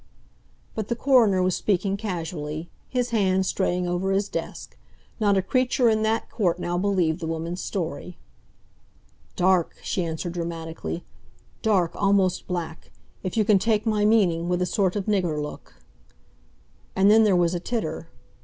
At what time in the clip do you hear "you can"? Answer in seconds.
13.37-13.59